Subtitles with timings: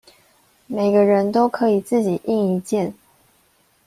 [0.65, 2.95] 每個人都可以自己印一件